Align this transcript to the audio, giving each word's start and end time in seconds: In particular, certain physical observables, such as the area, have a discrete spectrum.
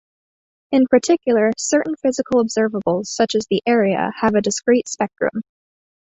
In 0.71 0.87
particular, 0.89 1.51
certain 1.59 1.93
physical 2.01 2.43
observables, 2.43 3.05
such 3.05 3.35
as 3.35 3.45
the 3.51 3.61
area, 3.67 4.11
have 4.19 4.33
a 4.33 4.41
discrete 4.41 4.87
spectrum. 4.89 5.43